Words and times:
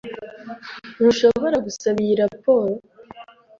Ntushobora 0.95 1.57
gusaba 1.65 1.97
iyi 2.05 2.15
raporo? 2.21 2.71